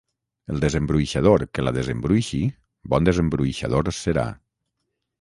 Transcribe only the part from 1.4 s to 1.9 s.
que la